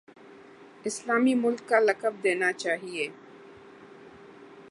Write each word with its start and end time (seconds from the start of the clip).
اسلامی 0.85 1.33
ملک 1.33 1.69
کا 1.69 1.79
لقب 1.79 2.13
دینا 2.23 2.51
چاہیے۔ 2.53 3.07